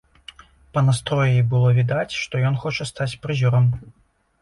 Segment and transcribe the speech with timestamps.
[0.77, 3.73] Па настроі было відаць, што ён хоча стаць прызёрам.